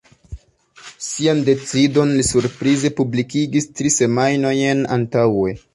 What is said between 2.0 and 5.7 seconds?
li surprize publikigis tri semajnojn antaŭe.